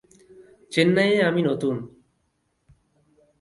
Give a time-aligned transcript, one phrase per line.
[0.71, 1.75] চেন্নাইয়ে আমি নতুন।